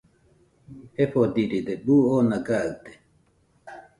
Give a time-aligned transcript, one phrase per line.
[0.95, 2.91] Jefodiride, buu oona gaɨte